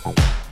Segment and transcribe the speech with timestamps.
[0.00, 0.43] Bye-bye.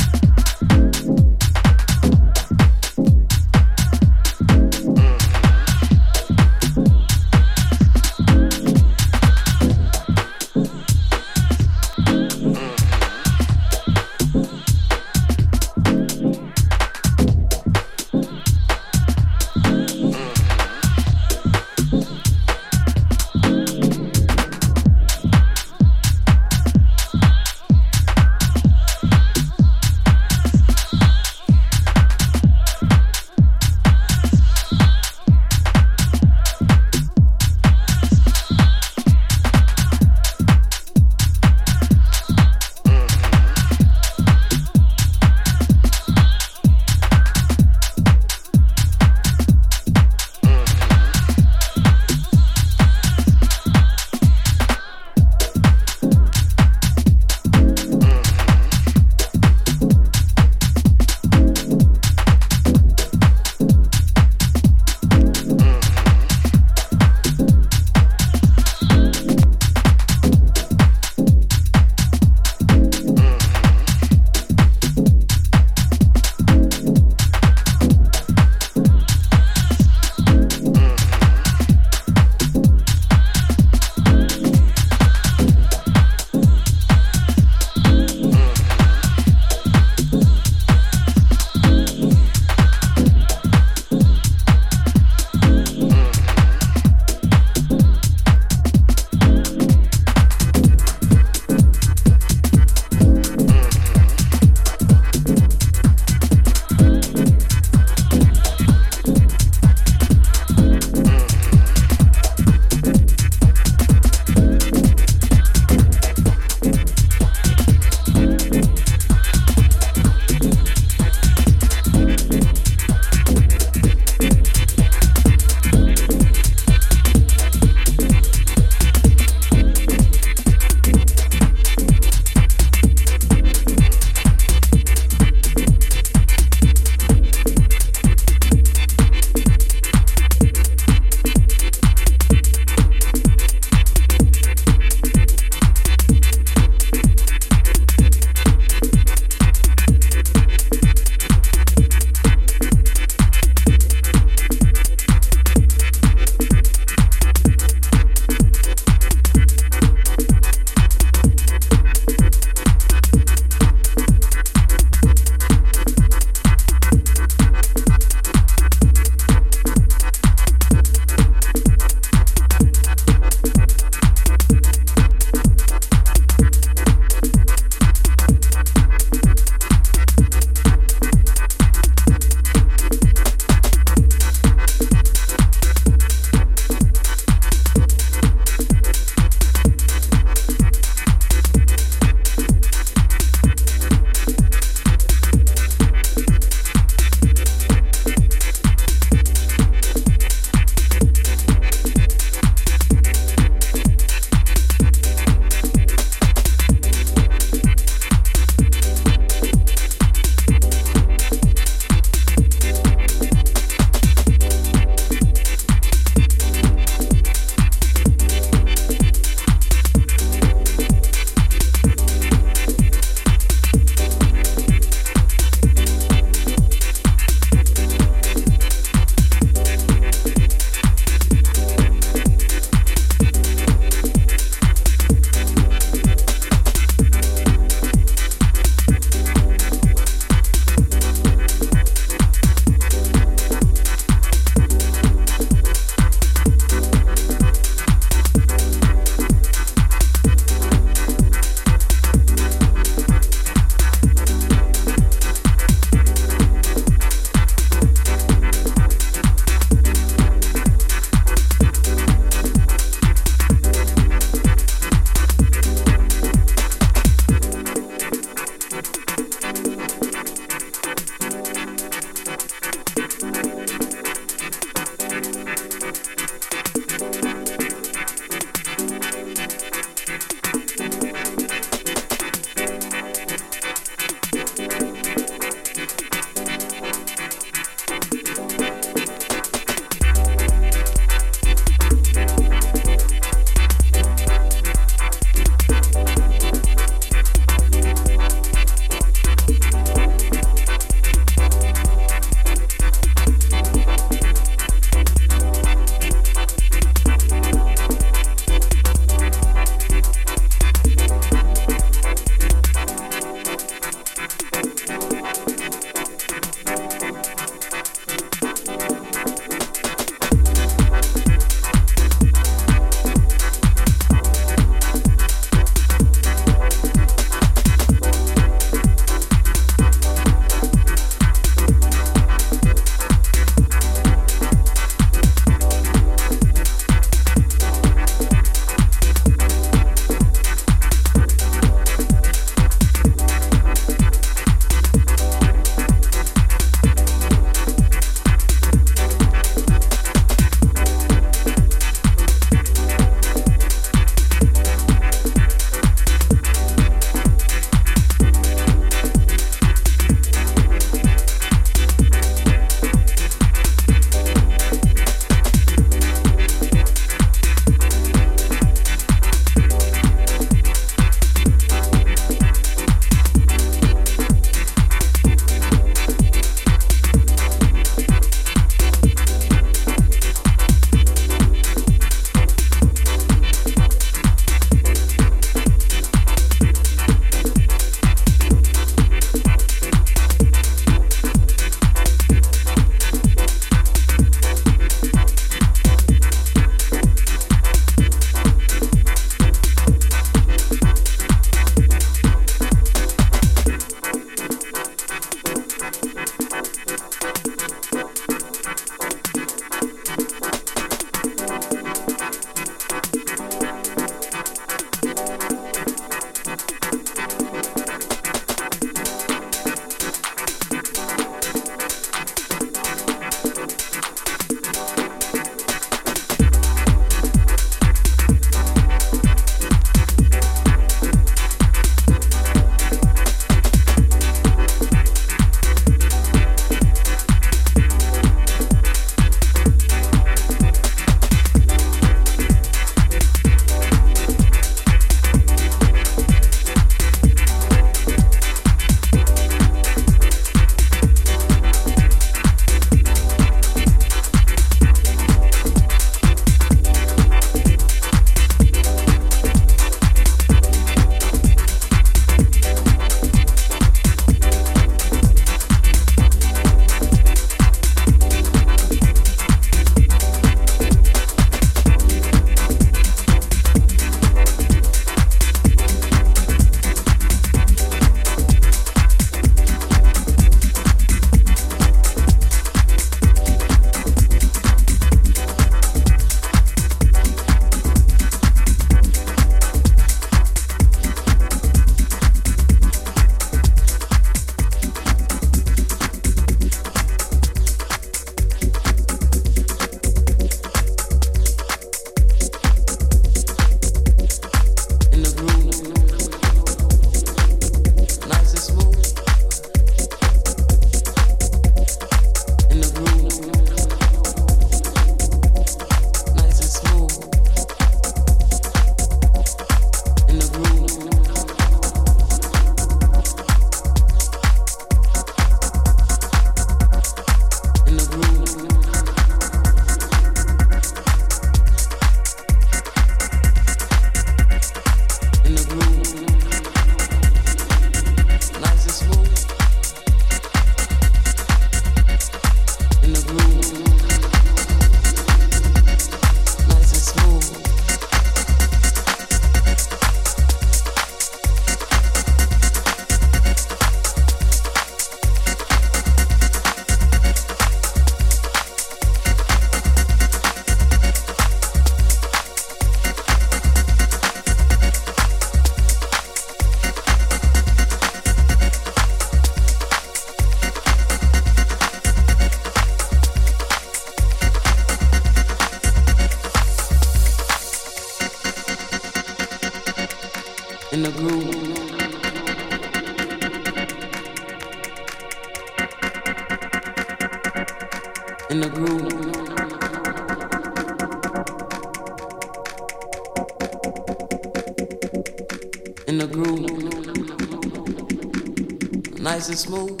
[599.56, 600.00] And smooth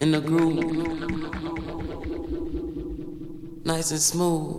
[0.00, 0.64] in the groove,
[3.66, 4.51] nice and smooth.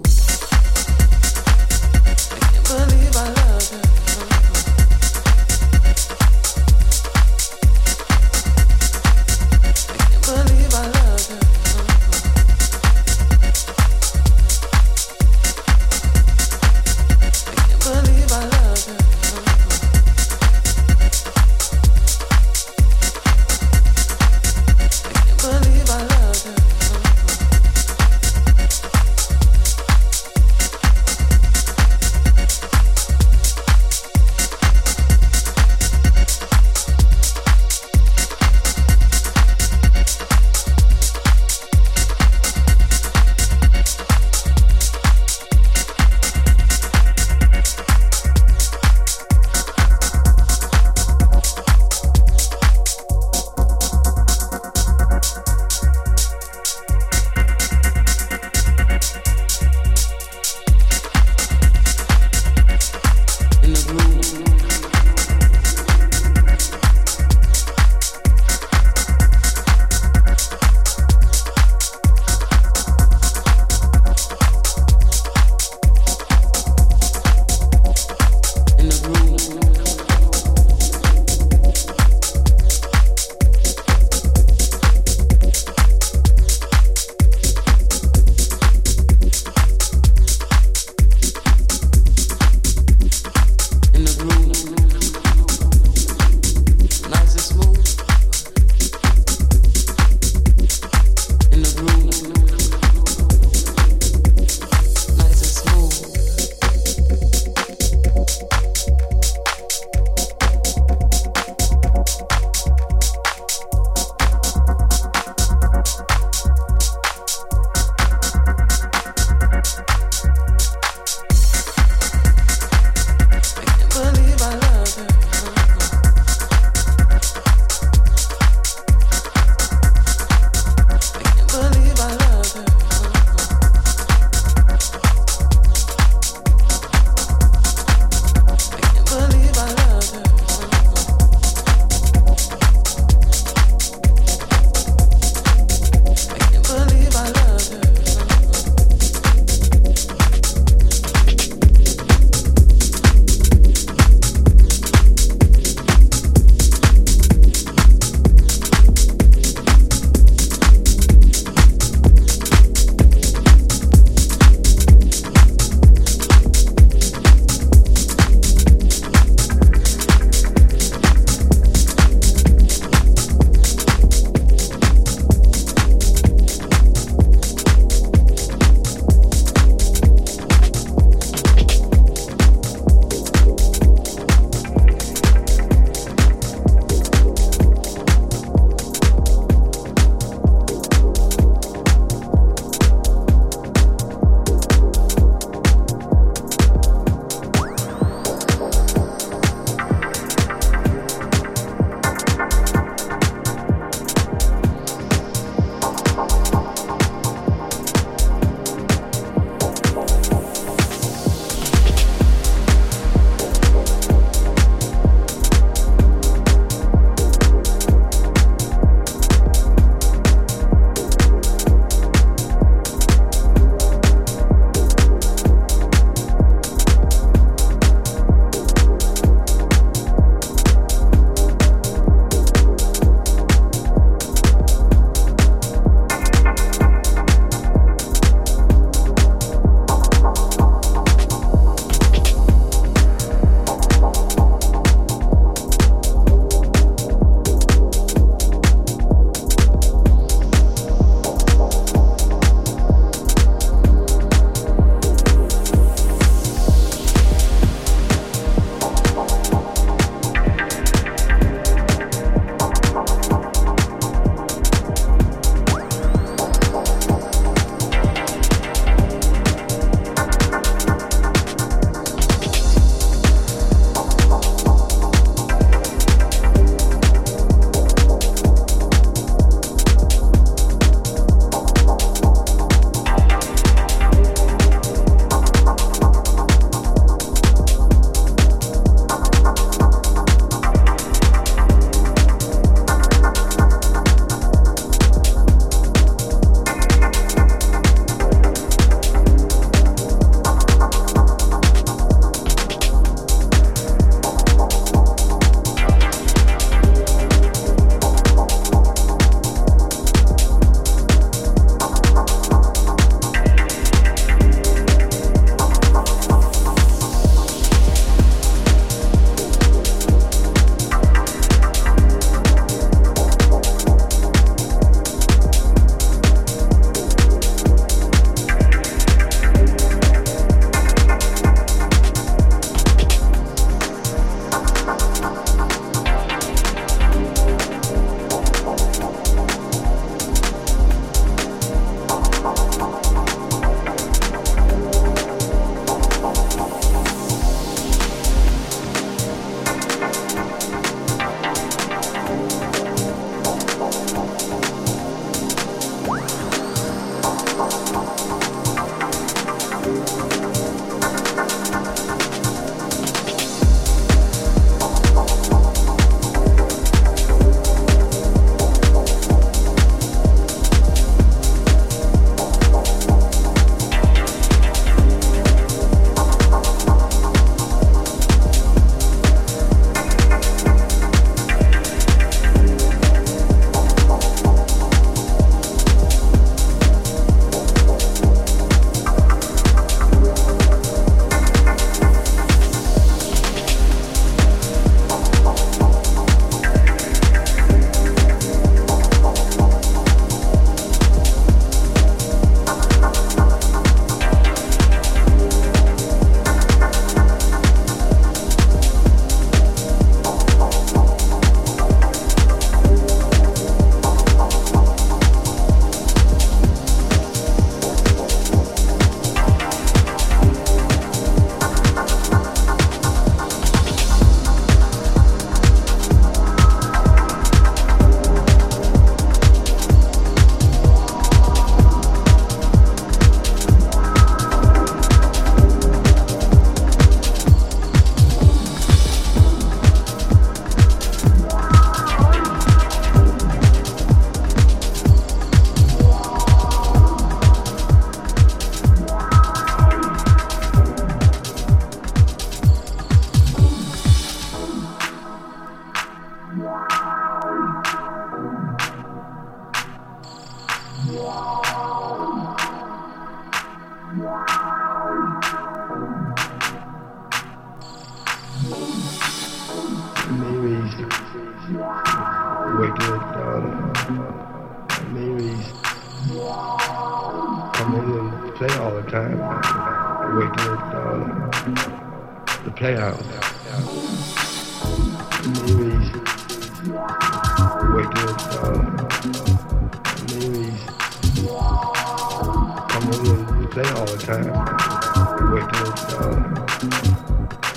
[494.33, 495.53] Play all the time.
[495.53, 495.87] Wicked
[496.17, 496.35] uh,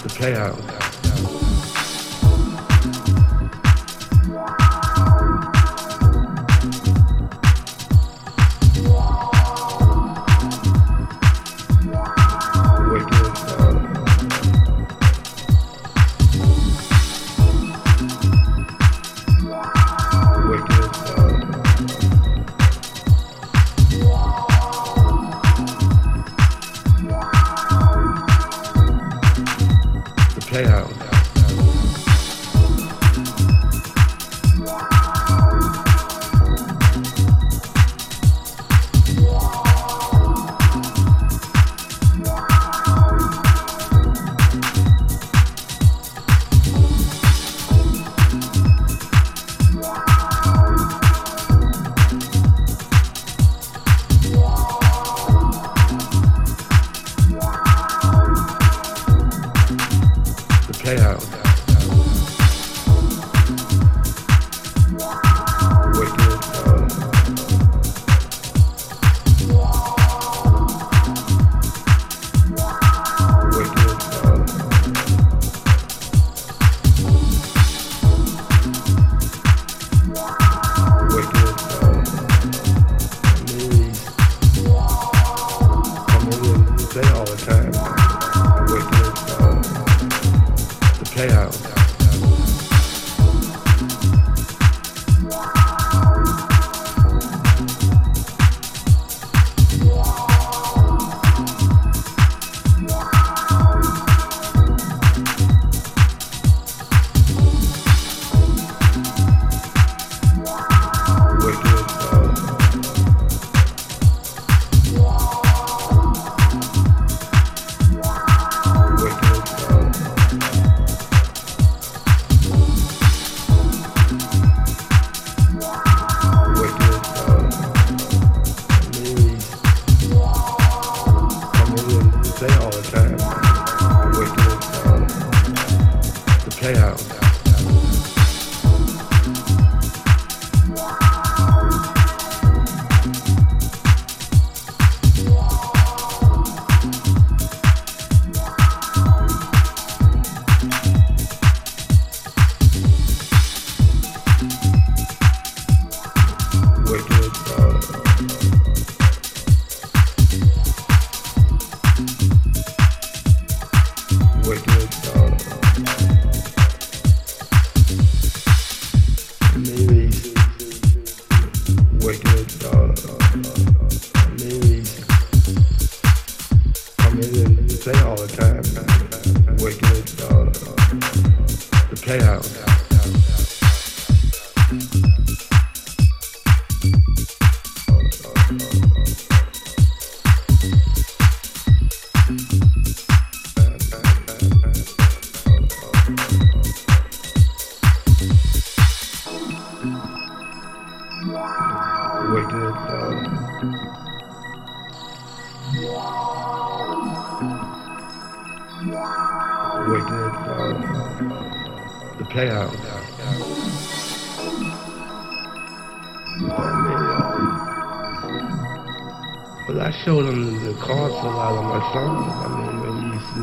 [0.03, 0.96] the playhouse.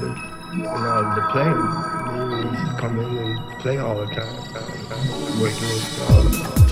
[0.01, 1.61] around the plane.
[2.31, 5.39] They used to come in and play all the time.
[5.39, 5.69] Working
[6.09, 6.62] all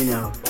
[0.00, 0.49] you